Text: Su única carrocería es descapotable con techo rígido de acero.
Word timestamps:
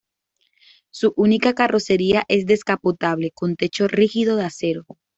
Su 0.89 1.13
única 1.15 1.53
carrocería 1.53 2.23
es 2.27 2.47
descapotable 2.47 3.29
con 3.35 3.55
techo 3.55 3.87
rígido 3.87 4.35
de 4.35 4.45
acero. 4.45 4.87